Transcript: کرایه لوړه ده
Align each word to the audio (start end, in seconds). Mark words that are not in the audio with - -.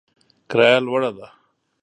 کرایه 0.49 0.79
لوړه 0.85 1.09
ده 1.17 1.27